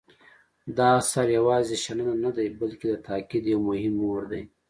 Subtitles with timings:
[0.77, 4.43] دا اثر یوازې شننه نه دی بلکې د تاکید یو مهم مهر دی.